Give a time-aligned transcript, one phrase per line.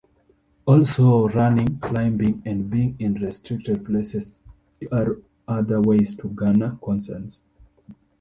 [0.65, 4.33] Also, running, climbing and being in restricted places
[4.91, 7.29] are other ways to garner concern.